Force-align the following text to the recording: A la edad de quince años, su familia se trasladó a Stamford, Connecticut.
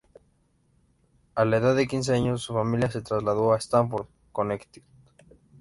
A 1.35 1.45
la 1.45 1.57
edad 1.57 1.75
de 1.75 1.87
quince 1.87 2.15
años, 2.15 2.41
su 2.41 2.53
familia 2.55 2.89
se 2.89 3.03
trasladó 3.03 3.53
a 3.53 3.57
Stamford, 3.59 4.07
Connecticut. 4.31 4.83